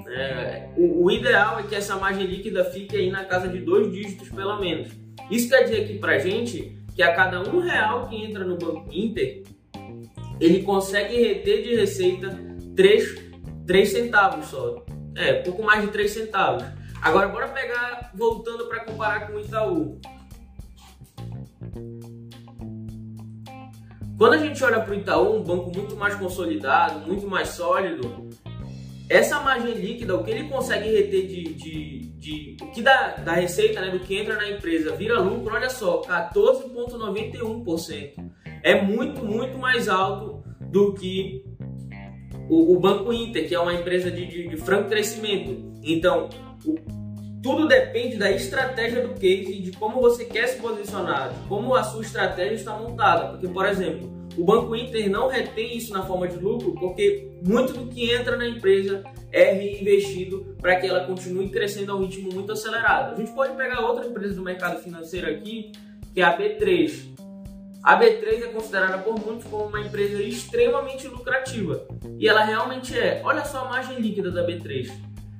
É, 0.09 0.69
o, 0.77 1.05
o, 1.05 1.11
ideal 1.11 1.59
é 1.59 1.63
que 1.63 1.75
essa 1.75 1.97
margem 1.97 2.27
líquida 2.27 2.65
fique 2.65 2.95
aí 2.97 3.11
na 3.11 3.25
casa 3.25 3.49
de 3.49 3.59
dois 3.61 3.91
dígitos 3.91 4.29
pelo 4.29 4.61
menos. 4.61 4.89
Isso 5.31 5.49
quer 5.49 5.65
dizer 5.65 5.85
aqui 5.85 5.99
pra 5.99 6.19
gente 6.19 6.77
que 6.95 7.03
a 7.03 7.15
cada 7.15 7.41
um 7.41 7.61
real 7.61 8.09
que 8.09 8.17
entra 8.17 8.45
no 8.45 8.57
Banco 8.57 8.89
Inter, 8.93 9.43
ele 10.39 10.63
consegue 10.63 11.17
reter 11.17 11.63
de 11.63 11.75
receita 11.77 12.39
3, 12.77 13.33
3 13.67 13.89
centavos 13.91 14.47
só. 14.47 14.85
É, 15.15 15.35
pouco 15.43 15.63
mais 15.63 15.83
de 15.83 15.89
3 15.89 16.11
centavos. 16.11 16.65
Agora, 17.01 17.29
bora 17.29 17.49
pegar, 17.49 18.11
voltando 18.15 18.67
para 18.67 18.85
comparar 18.85 19.27
com 19.27 19.35
o 19.35 19.41
Itaú. 19.41 20.01
Quando 24.17 24.35
a 24.35 24.39
gente 24.39 24.63
olha 24.63 24.79
para 24.81 24.93
o 24.93 24.95
Itaú, 24.95 25.37
um 25.37 25.43
banco 25.43 25.77
muito 25.77 25.97
mais 25.97 26.15
consolidado, 26.15 27.05
muito 27.07 27.27
mais 27.27 27.49
sólido, 27.49 28.31
essa 29.09 29.41
margem 29.41 29.75
líquida, 29.75 30.15
o 30.17 30.23
que 30.23 30.31
ele 30.31 30.49
consegue 30.49 30.89
reter 30.89 31.27
de, 31.27 31.43
de, 31.55 31.99
de 32.17 32.57
o 32.63 32.71
que 32.71 32.81
dá 32.81 33.17
da 33.17 33.33
receita, 33.33 33.81
né, 33.81 33.91
do 33.91 33.99
que 33.99 34.17
entra 34.17 34.37
na 34.37 34.49
empresa, 34.49 34.95
vira 34.95 35.19
lucro, 35.21 35.53
olha 35.55 35.69
só, 35.69 36.03
14,91%. 36.03 38.31
É 38.63 38.81
muito, 38.81 39.25
muito 39.25 39.59
mais 39.59 39.89
alto 39.89 40.45
do 40.61 40.95
que 40.95 41.45
o, 42.53 42.77
o 42.77 42.79
Banco 42.79 43.11
Inter, 43.15 43.49
que 43.49 43.55
é 43.55 43.59
uma 43.59 43.73
empresa 43.73 44.11
de, 44.11 44.27
de, 44.27 44.49
de 44.49 44.57
franco 44.59 44.91
crescimento. 44.91 45.73
Então, 45.83 46.29
o, 46.67 46.75
tudo 47.43 47.67
depende 47.67 48.19
da 48.19 48.31
estratégia 48.31 49.01
do 49.01 49.15
case 49.15 49.53
e 49.53 49.63
de 49.63 49.73
como 49.73 50.01
você 50.03 50.27
quer 50.27 50.47
se 50.49 50.61
posicionar, 50.61 51.33
de 51.33 51.49
como 51.49 51.75
a 51.75 51.83
sua 51.83 52.03
estratégia 52.03 52.55
está 52.55 52.77
montada. 52.77 53.29
Porque, 53.31 53.49
por 53.49 53.65
exemplo, 53.65 54.13
o 54.37 54.45
Banco 54.45 54.77
Inter 54.77 55.11
não 55.11 55.29
retém 55.29 55.79
isso 55.79 55.95
na 55.95 56.03
forma 56.03 56.29
de 56.29 56.37
lucro 56.37 56.75
porque 56.79 57.31
muito 57.43 57.73
do 57.73 57.87
que 57.87 58.13
entra 58.13 58.37
na 58.37 58.47
empresa 58.47 59.03
é 59.33 59.53
reinvestido 59.53 60.55
para 60.61 60.77
que 60.77 60.87
ela 60.87 61.07
continue 61.07 61.49
crescendo 61.49 61.93
a 61.93 61.97
um 61.97 62.01
ritmo 62.01 62.35
muito 62.35 62.53
acelerado. 62.53 63.15
A 63.15 63.17
gente 63.17 63.33
pode 63.33 63.57
pegar 63.57 63.81
outra 63.81 64.07
empresa 64.07 64.35
do 64.35 64.43
mercado 64.43 64.81
financeiro 64.83 65.29
aqui, 65.29 65.73
que 66.13 66.21
é 66.21 66.25
a 66.25 66.37
B3. 66.37 67.13
A 67.83 67.99
B3 67.99 68.45
é 68.45 68.47
considerada 68.47 68.99
por 68.99 69.19
muitos 69.19 69.45
como 69.51 69.65
uma 69.65 69.81
empresa 69.81 70.23
extremamente 70.23 71.09
lucrativa. 71.09 71.85
E 72.17 72.29
ela 72.29 72.45
realmente 72.45 72.97
é. 72.97 73.21
Olha 73.25 73.45
só 73.45 73.65
a 73.65 73.69
margem 73.69 73.99
líquida 73.99 74.31
da 74.31 74.47
B3. 74.47 74.93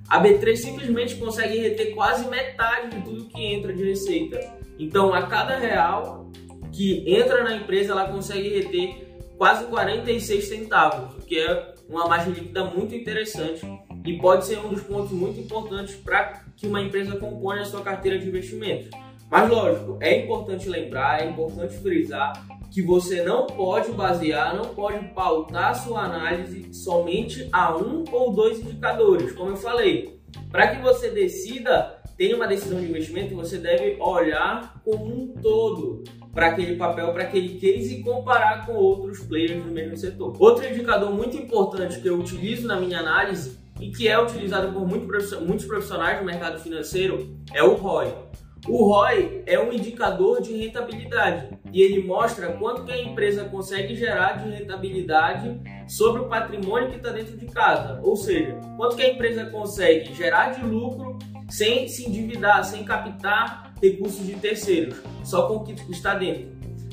A 0.09 0.21
B3 0.21 0.57
simplesmente 0.57 1.15
consegue 1.17 1.57
reter 1.59 1.95
quase 1.95 2.29
metade 2.29 2.97
de 2.97 3.03
tudo 3.03 3.29
que 3.29 3.41
entra 3.41 3.73
de 3.73 3.85
receita. 3.85 4.41
Então, 4.77 5.15
a 5.15 5.27
cada 5.27 5.57
real 5.57 6.31
que 6.73 7.05
entra 7.07 7.45
na 7.45 7.55
empresa, 7.55 7.93
ela 7.93 8.09
consegue 8.09 8.49
reter 8.49 9.07
quase 9.39 9.65
46 9.67 10.49
centavos, 10.49 11.15
o 11.15 11.27
que 11.27 11.39
é 11.39 11.75
uma 11.89 12.09
margem 12.09 12.33
líquida 12.33 12.65
muito 12.65 12.95
interessante 12.95 13.65
e 14.05 14.19
pode 14.19 14.47
ser 14.47 14.59
um 14.59 14.69
dos 14.69 14.83
pontos 14.83 15.13
muito 15.13 15.39
importantes 15.39 15.95
para 15.95 16.43
que 16.57 16.67
uma 16.67 16.81
empresa 16.81 17.17
componha 17.17 17.63
a 17.63 17.65
sua 17.65 17.83
carteira 17.83 18.19
de 18.19 18.29
investimentos. 18.29 18.89
Mas 19.33 19.49
lógico, 19.49 19.97
é 19.99 20.19
importante 20.19 20.69
lembrar, 20.69 21.23
é 21.23 21.31
importante 21.31 21.73
frisar 21.79 22.35
que 22.71 22.83
você 22.83 23.23
não 23.23 23.47
pode 23.47 23.91
basear, 23.93 24.55
não 24.55 24.75
pode 24.75 25.09
pautar 25.15 25.75
sua 25.75 26.03
análise 26.03 26.69
somente 26.75 27.49
a 27.51 27.75
um 27.75 28.05
ou 28.13 28.31
dois 28.31 28.61
indicadores. 28.61 29.33
Como 29.33 29.53
eu 29.53 29.57
falei, 29.57 30.21
para 30.51 30.77
que 30.77 30.83
você 30.83 31.09
decida, 31.09 31.99
tenha 32.15 32.37
uma 32.37 32.47
decisão 32.47 32.79
de 32.79 32.87
investimento, 32.87 33.35
você 33.35 33.57
deve 33.57 33.97
olhar 34.03 34.79
como 34.85 35.07
um 35.07 35.29
todo 35.41 36.05
para 36.35 36.49
aquele 36.49 36.77
papel, 36.77 37.11
para 37.15 37.23
aquele 37.23 37.59
case 37.59 38.01
e 38.01 38.03
comparar 38.03 38.67
com 38.67 38.75
outros 38.75 39.21
players 39.21 39.65
do 39.65 39.71
mesmo 39.71 39.97
setor. 39.97 40.37
Outro 40.39 40.69
indicador 40.69 41.11
muito 41.11 41.39
importante 41.39 42.01
que 42.01 42.09
eu 42.11 42.19
utilizo 42.19 42.67
na 42.67 42.79
minha 42.79 42.99
análise 42.99 43.59
e 43.81 43.91
que 43.91 44.07
é 44.07 44.23
utilizado 44.23 44.75
por 44.75 44.87
muitos 44.87 45.65
profissionais 45.65 46.21
no 46.21 46.27
mercado 46.27 46.61
financeiro 46.61 47.35
é 47.55 47.63
o 47.63 47.73
ROI. 47.73 48.13
O 48.69 48.85
ROI 48.85 49.43
é 49.45 49.59
um 49.59 49.73
indicador 49.73 50.41
de 50.41 50.57
rentabilidade 50.57 51.49
e 51.73 51.83
ele 51.83 52.05
mostra 52.07 52.53
quanto 52.53 52.85
que 52.85 52.93
a 52.93 53.03
empresa 53.03 53.45
consegue 53.45 53.97
gerar 53.97 54.35
de 54.35 54.51
rentabilidade 54.51 55.61
sobre 55.89 56.23
o 56.23 56.29
patrimônio 56.29 56.91
que 56.91 56.97
está 56.97 57.11
dentro 57.11 57.37
de 57.37 57.47
casa. 57.47 58.01
Ou 58.05 58.15
seja, 58.15 58.55
quanto 58.77 58.95
que 58.95 59.03
a 59.03 59.13
empresa 59.13 59.47
consegue 59.47 60.15
gerar 60.15 60.51
de 60.51 60.65
lucro 60.65 61.19
sem 61.51 61.89
se 61.89 62.09
endividar, 62.09 62.65
sem 62.65 62.85
captar 62.85 63.75
recursos 63.83 64.25
de 64.25 64.35
terceiros, 64.35 65.03
só 65.25 65.49
com 65.49 65.57
o 65.57 65.65
que 65.65 65.75
está 65.91 66.15
dentro. 66.15 66.53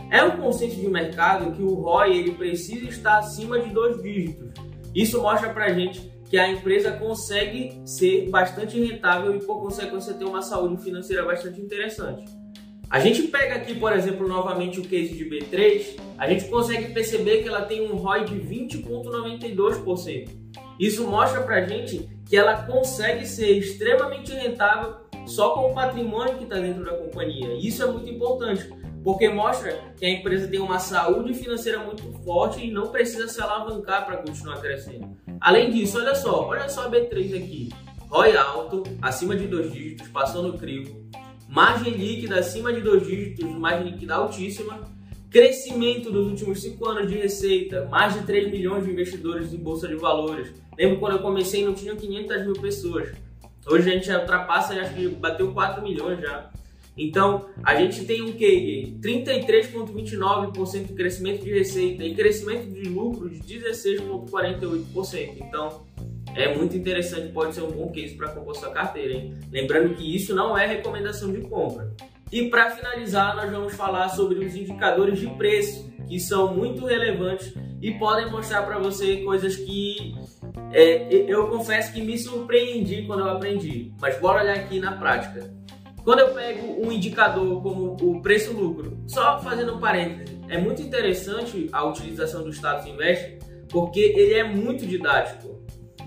É 0.09 0.23
um 0.23 0.37
conceito 0.37 0.75
de 0.75 0.89
mercado 0.89 1.51
que 1.51 1.61
o 1.61 1.75
ROI 1.75 2.17
ele 2.17 2.31
precisa 2.31 2.87
estar 2.87 3.19
acima 3.19 3.59
de 3.59 3.69
dois 3.69 4.01
dígitos. 4.01 4.49
Isso 4.95 5.21
mostra 5.21 5.53
para 5.53 5.71
gente 5.71 6.11
que 6.29 6.37
a 6.37 6.47
empresa 6.47 6.91
consegue 6.91 7.81
ser 7.83 8.29
bastante 8.29 8.79
rentável 8.79 9.35
e, 9.35 9.39
por 9.39 9.59
consequência, 9.61 10.13
ter 10.13 10.25
uma 10.25 10.43
saúde 10.43 10.81
financeira 10.83 11.25
bastante 11.25 11.59
interessante. 11.59 12.23
A 12.87 12.99
gente 12.99 13.23
pega 13.23 13.55
aqui, 13.55 13.73
por 13.75 13.91
exemplo, 13.91 14.27
novamente 14.27 14.79
o 14.79 14.83
case 14.83 15.15
de 15.15 15.25
B3, 15.25 15.99
a 16.17 16.29
gente 16.29 16.45
consegue 16.45 16.93
perceber 16.93 17.43
que 17.43 17.49
ela 17.49 17.63
tem 17.63 17.81
um 17.81 17.95
ROI 17.95 18.25
de 18.25 18.35
20,92%. 18.35 20.29
Isso 20.79 21.07
mostra 21.07 21.41
pra 21.41 21.65
gente 21.65 22.07
que 22.27 22.37
ela 22.37 22.63
consegue 22.63 23.25
ser 23.25 23.51
extremamente 23.57 24.31
rentável 24.31 24.95
só 25.25 25.49
com 25.51 25.71
o 25.71 25.73
patrimônio 25.73 26.37
que 26.37 26.43
está 26.43 26.57
dentro 26.57 26.83
da 26.83 26.95
companhia. 26.95 27.55
Isso 27.59 27.83
é 27.83 27.87
muito 27.87 28.09
importante, 28.09 28.67
porque 29.03 29.29
mostra 29.29 29.93
que 29.97 30.05
a 30.05 30.09
empresa 30.09 30.47
tem 30.47 30.59
uma 30.59 30.79
saúde 30.79 31.33
financeira 31.33 31.79
muito 31.79 32.03
forte 32.23 32.65
e 32.65 32.71
não 32.71 32.87
precisa 32.87 33.27
se 33.27 33.41
alavancar 33.41 34.05
para 34.05 34.17
continuar 34.17 34.59
crescendo. 34.59 35.17
Além 35.39 35.71
disso, 35.71 35.97
olha 35.97 36.15
só, 36.15 36.47
olha 36.47 36.67
só 36.67 36.87
a 36.87 36.91
B3 36.91 37.37
aqui. 37.37 37.69
ROI 38.09 38.35
alto, 38.35 38.83
acima 39.01 39.35
de 39.35 39.47
dois 39.47 39.71
dígitos, 39.71 40.07
passando 40.07 40.49
o 40.49 40.57
crivo. 40.57 41.07
Margem 41.47 41.93
líquida 41.93 42.39
acima 42.39 42.73
de 42.73 42.81
dois 42.81 43.05
dígitos, 43.05 43.45
margem 43.45 43.91
líquida 43.91 44.15
altíssima. 44.15 44.79
Crescimento 45.29 46.11
dos 46.11 46.27
últimos 46.27 46.59
cinco 46.59 46.87
anos 46.87 47.07
de 47.07 47.15
receita, 47.15 47.85
mais 47.85 48.15
de 48.15 48.23
3 48.23 48.51
milhões 48.51 48.83
de 48.83 48.91
investidores 48.91 49.53
em 49.53 49.57
bolsa 49.57 49.87
de 49.87 49.93
valores. 49.93 50.51
Lembro 50.75 50.97
quando 50.99 51.17
eu 51.17 51.19
comecei 51.19 51.63
não 51.63 51.75
tinham 51.75 51.95
500 51.95 52.45
mil 52.45 52.53
pessoas. 52.53 53.09
Hoje 53.67 53.87
a 53.87 53.93
gente 53.93 54.11
ultrapassa, 54.11 54.73
acho 54.73 54.95
que 54.95 55.07
bateu 55.07 55.53
4 55.53 55.83
milhões 55.83 56.19
já. 56.19 56.49
Então, 56.99 57.45
a 57.63 57.75
gente 57.75 58.03
tem 58.03 58.21
um 58.21 58.33
QI 58.33 58.99
33,29% 59.01 60.87
de 60.87 60.93
crescimento 60.93 61.45
de 61.45 61.51
receita 61.51 62.03
e 62.03 62.13
crescimento 62.13 62.69
de 62.69 62.89
lucro 62.89 63.29
de 63.29 63.39
16,48%. 63.39 65.37
Então, 65.39 65.85
é 66.35 66.53
muito 66.53 66.75
interessante, 66.75 67.31
pode 67.31 67.55
ser 67.55 67.61
um 67.61 67.71
bom 67.71 67.89
case 67.89 68.15
para 68.15 68.29
compor 68.29 68.55
sua 68.55 68.69
carteira, 68.71 69.13
hein? 69.13 69.33
Lembrando 69.49 69.95
que 69.95 70.15
isso 70.15 70.35
não 70.35 70.57
é 70.57 70.67
recomendação 70.67 71.31
de 71.31 71.39
compra. 71.41 71.89
E 72.31 72.49
para 72.49 72.69
finalizar, 72.71 73.35
nós 73.35 73.49
vamos 73.49 73.73
falar 73.73 74.09
sobre 74.09 74.45
os 74.45 74.55
indicadores 74.55 75.19
de 75.19 75.27
preço, 75.35 75.89
que 76.07 76.19
são 76.19 76.53
muito 76.53 76.85
relevantes 76.85 77.53
e 77.81 77.91
podem 77.91 78.29
mostrar 78.29 78.63
para 78.63 78.77
você 78.77 79.17
coisas 79.17 79.55
que 79.55 80.13
é, 80.71 81.07
eu 81.11 81.47
confesso 81.47 81.93
que 81.93 82.01
me 82.01 82.17
surpreendi 82.17 83.03
quando 83.03 83.21
eu 83.21 83.29
aprendi. 83.31 83.93
Mas 83.99 84.19
bora 84.19 84.43
olhar 84.43 84.55
aqui 84.55 84.79
na 84.79 84.91
prática. 84.93 85.58
Quando 86.03 86.19
eu 86.19 86.33
pego 86.33 86.85
um 86.85 86.91
indicador 86.91 87.61
como 87.61 87.97
o 88.01 88.21
preço-lucro, 88.21 88.97
só 89.07 89.39
fazendo 89.39 89.75
um 89.75 89.79
parênteses, 89.79 90.37
é 90.47 90.57
muito 90.57 90.81
interessante 90.81 91.69
a 91.71 91.83
utilização 91.83 92.43
do 92.43 92.51
status 92.51 92.87
invest 92.87 93.39
porque 93.69 93.99
ele 93.99 94.33
é 94.33 94.43
muito 94.43 94.85
didático. 94.85 95.59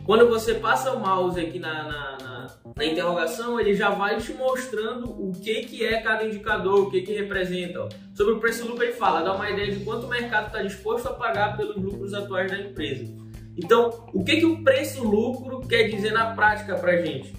Quando 0.05 0.29
você 0.29 0.55
passa 0.55 0.93
o 0.93 0.99
mouse 0.99 1.39
aqui 1.39 1.61
na, 1.61 1.85
na, 1.85 2.19
na, 2.21 2.47
na 2.77 2.85
interrogação, 2.85 3.61
ele 3.61 3.73
já 3.73 3.91
vai 3.91 4.19
te 4.19 4.33
mostrando 4.33 5.09
o 5.11 5.31
que, 5.31 5.63
que 5.63 5.87
é 5.87 6.01
cada 6.03 6.25
indicador, 6.25 6.81
o 6.81 6.91
que, 6.91 7.03
que 7.03 7.13
representa. 7.13 7.89
Sobre 8.13 8.35
o 8.35 8.41
preço-lucro, 8.41 8.83
ele 8.83 8.95
fala, 8.95 9.23
dá 9.23 9.33
uma 9.33 9.49
ideia 9.49 9.71
de 9.71 9.85
quanto 9.85 10.07
o 10.07 10.09
mercado 10.09 10.49
está 10.49 10.61
disposto 10.61 11.07
a 11.07 11.13
pagar 11.15 11.57
pelos 11.57 11.77
lucros 11.77 12.13
atuais 12.15 12.51
da 12.51 12.59
empresa. 12.59 13.15
Então, 13.57 14.09
o 14.13 14.25
que, 14.25 14.39
que 14.39 14.47
o 14.47 14.65
preço-lucro 14.65 15.61
quer 15.69 15.85
dizer 15.85 16.13
na 16.13 16.35
prática 16.35 16.75
para 16.75 16.97
gente? 17.01 17.33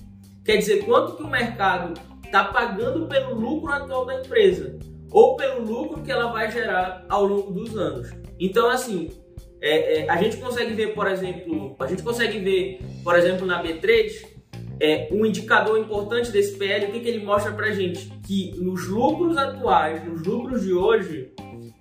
Quer 0.45 0.57
dizer 0.57 0.85
quanto 0.85 1.17
que 1.17 1.23
o 1.23 1.27
mercado 1.27 1.99
está 2.33 2.45
pagando 2.45 3.05
pelo 3.05 3.35
lucro 3.35 3.71
atual 3.71 4.07
da 4.07 4.15
empresa 4.15 4.79
ou 5.11 5.35
pelo 5.35 5.63
lucro 5.63 6.01
que 6.01 6.11
ela 6.11 6.31
vai 6.31 6.51
gerar 6.51 7.05
ao 7.07 7.23
longo 7.25 7.51
dos 7.51 7.77
anos. 7.77 8.09
Então, 8.39 8.67
assim, 8.71 9.11
é, 9.61 9.99
é, 9.99 10.09
a 10.09 10.17
gente 10.17 10.37
consegue 10.37 10.73
ver, 10.73 10.95
por 10.95 11.05
exemplo, 11.05 11.75
a 11.79 11.85
gente 11.85 12.01
consegue 12.01 12.39
ver, 12.39 12.79
por 13.03 13.15
exemplo, 13.15 13.45
na 13.45 13.63
B3, 13.63 14.25
é, 14.79 15.09
um 15.11 15.23
indicador 15.23 15.77
importante 15.77 16.31
desse 16.31 16.57
PL, 16.57 16.87
o 16.87 16.91
que, 16.91 17.01
que 17.01 17.07
ele 17.07 17.23
mostra 17.23 17.51
para 17.51 17.71
gente? 17.71 18.11
Que 18.25 18.59
nos 18.59 18.87
lucros 18.87 19.37
atuais, 19.37 20.03
nos 20.03 20.23
lucros 20.25 20.63
de 20.63 20.73
hoje, 20.73 21.31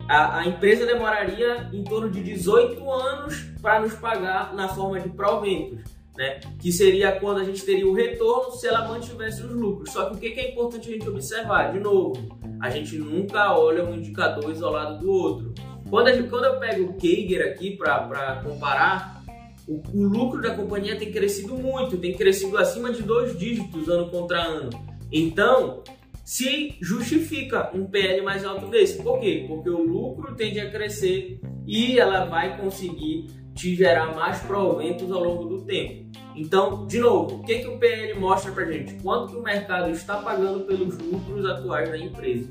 a, 0.07 0.41
a 0.41 0.47
empresa 0.47 0.85
demoraria 0.85 1.71
em 1.73 1.83
torno 1.83 2.11
de 2.11 2.23
18 2.23 2.93
anos 2.93 3.41
para 3.63 3.81
nos 3.81 3.95
pagar 3.95 4.55
na 4.55 4.69
forma 4.69 5.01
de 5.01 5.09
proventos 5.09 6.02
né? 6.17 6.41
Que 6.61 6.71
seria 6.71 7.13
quando 7.13 7.41
a 7.41 7.45
gente 7.45 7.65
teria 7.65 7.87
o 7.87 7.95
retorno 7.95 8.53
se 8.53 8.67
ela 8.67 8.87
mantivesse 8.87 9.43
os 9.43 9.51
lucros. 9.51 9.91
Só 9.91 10.11
que 10.11 10.17
o 10.17 10.19
que 10.19 10.41
é 10.41 10.51
importante 10.51 10.89
a 10.89 10.93
gente 10.93 11.09
observar? 11.09 11.73
De 11.73 11.81
novo, 11.81 12.15
a 12.61 12.71
gente 12.71 12.97
nunca 12.97 13.57
olha 13.59 13.85
um 13.85 13.95
indicador 13.95 14.51
isolado 14.51 14.99
do 14.99 15.11
outro. 15.11 15.55
Quando, 15.89 16.13
gente, 16.13 16.29
quando 16.29 16.45
eu 16.45 16.59
pego 16.59 16.91
o 16.91 16.95
Keiger 16.95 17.47
aqui 17.51 17.77
para 17.77 18.43
comparar, 18.43 19.23
o, 19.69 19.83
o, 19.93 20.03
lucro 20.05 20.41
da 20.41 20.55
companhia 20.55 20.97
tem 20.97 21.13
crescido 21.13 21.55
muito, 21.55 21.99
tem 21.99 22.15
crescido 22.15 22.57
acima 22.57 22.91
de 22.91 23.03
dois 23.03 23.39
dígitos 23.39 23.89
ano 23.89 24.11
contra 24.11 24.43
ano. 24.43 24.71
Então, 25.11 25.83
se 26.25 26.77
justifica 26.81 27.71
um 27.75 27.85
PL 27.85 28.23
mais 28.23 28.45
alto 28.45 28.69
desse. 28.69 29.03
Por 29.03 29.21
quê? 29.21 29.45
Porque 29.47 29.69
o 29.69 29.83
lucro 29.83 30.35
tende 30.35 30.61
a 30.61 30.71
crescer 30.71 31.41
e 31.67 31.99
ela 31.99 32.25
vai 32.25 32.59
conseguir 32.59 33.27
te 33.55 33.75
gerar 33.75 34.15
mais 34.15 34.41
proventos 34.41 35.11
ao 35.11 35.23
longo 35.23 35.45
do 35.45 35.63
tempo. 35.63 36.11
Então, 36.35 36.87
de 36.87 36.99
novo, 36.99 37.37
o 37.37 37.43
que, 37.43 37.59
que 37.59 37.69
o 37.69 37.79
PL 37.79 38.19
mostra 38.19 38.53
para 38.53 38.65
gente? 38.65 38.95
Quanto 39.03 39.33
que 39.33 39.39
o 39.39 39.43
mercado 39.43 39.91
está 39.91 40.17
pagando 40.17 40.61
pelos 40.65 40.97
lucros 40.99 41.45
atuais 41.45 41.91
da 41.91 41.99
empresa. 41.99 42.49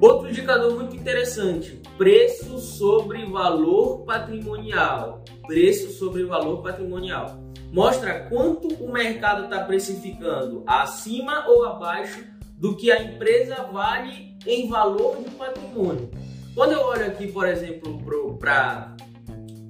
Outro 0.00 0.30
indicador 0.30 0.74
muito 0.76 0.94
interessante, 0.96 1.82
preço 1.96 2.58
sobre 2.58 3.26
valor 3.26 4.04
patrimonial. 4.04 5.24
Preço 5.46 5.90
sobre 5.92 6.24
valor 6.24 6.62
patrimonial. 6.62 7.38
Mostra 7.72 8.26
quanto 8.28 8.68
o 8.82 8.90
mercado 8.90 9.44
está 9.44 9.64
precificando 9.64 10.62
acima 10.66 11.46
ou 11.48 11.64
abaixo 11.64 12.24
do 12.56 12.76
que 12.76 12.90
a 12.90 13.02
empresa 13.02 13.68
vale 13.72 14.36
em 14.46 14.68
valor 14.68 15.18
de 15.18 15.30
patrimônio. 15.30 16.10
Quando 16.54 16.72
eu 16.72 16.80
olho 16.80 17.06
aqui, 17.06 17.30
por 17.30 17.46
exemplo, 17.46 17.98
para 18.38 18.96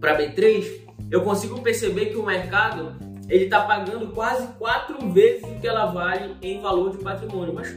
para 0.00 0.18
B3, 0.18 0.80
eu 1.10 1.22
consigo 1.22 1.60
perceber 1.60 2.06
que 2.06 2.16
o 2.16 2.24
mercado 2.24 2.96
ele 3.28 3.44
está 3.44 3.60
pagando 3.62 4.08
quase 4.08 4.46
quatro 4.58 5.10
vezes 5.12 5.44
o 5.44 5.60
que 5.60 5.66
ela 5.66 5.86
vale 5.86 6.34
em 6.42 6.60
valor 6.60 6.96
de 6.96 6.98
patrimônio. 6.98 7.54
Mas 7.54 7.76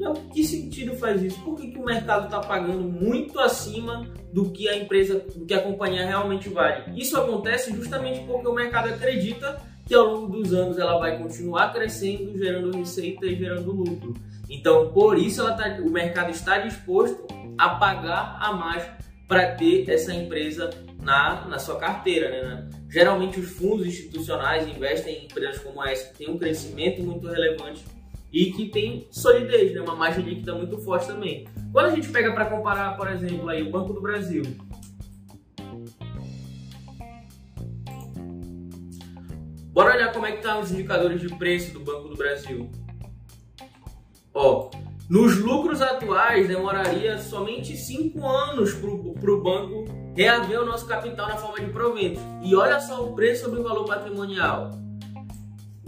meu, 0.00 0.14
que 0.32 0.42
sentido 0.42 0.94
faz 0.96 1.22
isso? 1.22 1.38
Por 1.40 1.56
que, 1.56 1.70
que 1.70 1.78
o 1.78 1.84
mercado 1.84 2.24
está 2.24 2.40
pagando 2.40 2.80
muito 2.80 3.38
acima 3.38 4.06
do 4.32 4.50
que 4.50 4.66
a 4.66 4.76
empresa, 4.76 5.22
do 5.34 5.44
que 5.44 5.52
a 5.52 5.60
companhia 5.60 6.06
realmente 6.06 6.48
vale? 6.48 6.98
Isso 6.98 7.18
acontece 7.18 7.70
justamente 7.74 8.20
porque 8.20 8.48
o 8.48 8.54
mercado 8.54 8.88
acredita 8.88 9.60
que 9.86 9.94
ao 9.94 10.06
longo 10.06 10.28
dos 10.28 10.54
anos 10.54 10.78
ela 10.78 10.98
vai 10.98 11.18
continuar 11.18 11.72
crescendo, 11.72 12.38
gerando 12.38 12.74
receita 12.74 13.26
e 13.26 13.36
gerando 13.36 13.72
lucro. 13.72 14.14
Então, 14.48 14.90
por 14.90 15.18
isso 15.18 15.44
tá, 15.54 15.78
o 15.84 15.90
mercado 15.90 16.30
está 16.30 16.58
disposto 16.58 17.26
a 17.58 17.70
pagar 17.70 18.38
a 18.40 18.52
mais 18.54 18.82
para 19.28 19.54
ter 19.54 19.88
essa 19.90 20.14
empresa 20.14 20.70
na, 21.02 21.46
na 21.46 21.58
sua 21.58 21.76
carteira. 21.78 22.30
Né? 22.30 22.68
Geralmente, 22.88 23.40
os 23.40 23.50
fundos 23.50 23.86
institucionais 23.86 24.66
investem 24.68 25.16
em 25.16 25.24
empresas 25.24 25.62
como 25.62 25.84
essa 25.84 26.12
que 26.12 26.18
têm 26.18 26.30
um 26.30 26.38
crescimento 26.38 27.02
muito 27.02 27.26
relevante 27.26 27.84
e 28.32 28.52
que 28.52 28.68
tem 28.68 29.08
solidez, 29.10 29.74
né? 29.74 29.80
uma 29.80 29.96
margem 29.96 30.24
líquida 30.24 30.54
muito 30.54 30.78
forte 30.78 31.06
também. 31.06 31.46
Quando 31.72 31.86
a 31.86 31.94
gente 31.94 32.08
pega 32.08 32.32
para 32.32 32.46
comparar, 32.46 32.96
por 32.96 33.10
exemplo, 33.10 33.48
aí, 33.48 33.62
o 33.62 33.70
Banco 33.70 33.92
do 33.92 34.00
Brasil, 34.00 34.42
Bora 39.72 39.94
olhar 39.94 40.12
como 40.12 40.26
é 40.26 40.32
que 40.32 40.42
tá 40.42 40.58
os 40.58 40.72
indicadores 40.72 41.20
de 41.20 41.28
preço 41.36 41.72
do 41.72 41.80
Banco 41.80 42.08
do 42.08 42.16
Brasil. 42.16 42.68
Ó, 44.34 44.68
nos 45.08 45.38
lucros 45.38 45.80
atuais 45.80 46.48
demoraria 46.48 47.18
somente 47.18 47.76
5 47.76 48.26
anos 48.26 48.74
para 48.74 48.90
o 48.90 49.42
banco 49.42 49.84
reaver 50.14 50.60
o 50.60 50.66
nosso 50.66 50.86
capital 50.86 51.28
na 51.28 51.36
forma 51.36 51.64
de 51.64 51.72
proventos. 51.72 52.22
E 52.42 52.54
olha 52.54 52.80
só 52.80 53.04
o 53.04 53.14
preço 53.14 53.44
sobre 53.44 53.60
o 53.60 53.62
valor 53.62 53.84
patrimonial. 53.84 54.70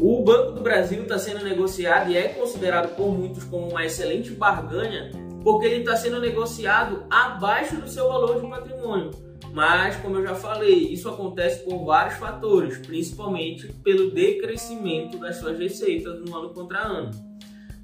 O 0.00 0.22
Banco 0.24 0.52
do 0.52 0.60
Brasil 0.60 1.02
está 1.02 1.18
sendo 1.18 1.44
negociado 1.44 2.10
e 2.10 2.16
é 2.16 2.28
considerado 2.28 2.96
por 2.96 3.12
muitos 3.12 3.44
como 3.44 3.68
uma 3.68 3.84
excelente 3.84 4.30
barganha 4.30 5.10
porque 5.42 5.66
ele 5.66 5.80
está 5.80 5.96
sendo 5.96 6.20
negociado 6.20 7.04
abaixo 7.10 7.76
do 7.76 7.88
seu 7.88 8.08
valor 8.08 8.40
de 8.40 8.48
patrimônio. 8.48 9.10
Mas, 9.52 9.96
como 9.96 10.16
eu 10.16 10.22
já 10.22 10.34
falei, 10.34 10.88
isso 10.92 11.08
acontece 11.08 11.62
por 11.64 11.84
vários 11.84 12.18
fatores, 12.18 12.78
principalmente 12.78 13.68
pelo 13.84 14.10
decrescimento 14.10 15.18
das 15.18 15.36
suas 15.36 15.58
receitas 15.58 16.20
no 16.20 16.34
ano 16.34 16.50
contra 16.50 16.78
ano. 16.78 17.10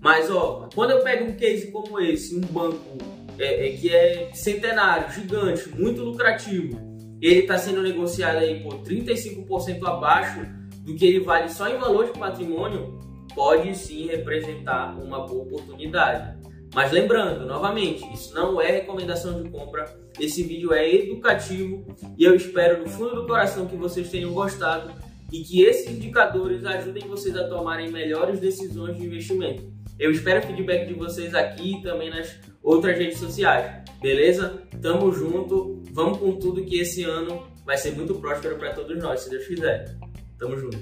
Mas, 0.00 0.30
ó, 0.30 0.68
quando 0.74 0.92
eu 0.92 1.02
pego 1.02 1.30
um 1.30 1.36
case 1.36 1.70
como 1.70 2.00
esse, 2.00 2.36
um 2.36 2.40
banco 2.40 2.96
é, 3.38 3.68
é, 3.68 3.72
que 3.72 3.94
é 3.94 4.30
centenário, 4.32 5.12
gigante, 5.12 5.68
muito 5.70 6.02
lucrativo, 6.02 6.78
ele 7.20 7.40
está 7.40 7.58
sendo 7.58 7.82
negociado 7.82 8.38
aí 8.38 8.62
por 8.62 8.80
35% 8.80 9.82
abaixo 9.84 10.40
do 10.84 10.94
que 10.94 11.06
ele 11.06 11.20
vale 11.20 11.48
só 11.48 11.68
em 11.68 11.76
valor 11.76 12.06
de 12.06 12.18
patrimônio, 12.18 12.98
pode 13.34 13.76
sim 13.76 14.06
representar 14.06 14.96
uma 14.98 15.26
boa 15.26 15.42
oportunidade. 15.42 16.38
Mas 16.74 16.92
lembrando, 16.92 17.46
novamente, 17.46 18.04
isso 18.12 18.34
não 18.34 18.60
é 18.60 18.70
recomendação 18.70 19.42
de 19.42 19.48
compra, 19.48 19.84
esse 20.20 20.42
vídeo 20.42 20.72
é 20.72 20.94
educativo 20.94 21.86
e 22.16 22.24
eu 22.24 22.34
espero 22.34 22.84
do 22.84 22.90
fundo 22.90 23.16
do 23.16 23.26
coração 23.26 23.66
que 23.66 23.76
vocês 23.76 24.10
tenham 24.10 24.32
gostado 24.32 24.92
e 25.32 25.42
que 25.42 25.62
esses 25.62 25.90
indicadores 25.90 26.64
ajudem 26.64 27.06
vocês 27.06 27.36
a 27.36 27.48
tomarem 27.48 27.90
melhores 27.90 28.40
decisões 28.40 28.96
de 28.96 29.04
investimento. 29.04 29.62
Eu 29.98 30.10
espero 30.10 30.46
feedback 30.46 30.86
de 30.86 30.94
vocês 30.94 31.34
aqui 31.34 31.76
e 31.76 31.82
também 31.82 32.10
nas 32.10 32.38
outras 32.68 32.98
redes 32.98 33.18
sociais, 33.18 33.82
beleza? 34.00 34.62
Tamo 34.82 35.10
junto, 35.10 35.82
vamos 35.90 36.18
com 36.18 36.32
tudo 36.32 36.64
que 36.64 36.78
esse 36.80 37.02
ano 37.02 37.46
vai 37.64 37.78
ser 37.78 37.92
muito 37.92 38.14
próspero 38.16 38.56
para 38.56 38.74
todos 38.74 38.96
nós, 38.98 39.20
se 39.20 39.30
Deus 39.30 39.46
quiser. 39.46 39.96
Tamo 40.38 40.56
junto. 40.56 40.78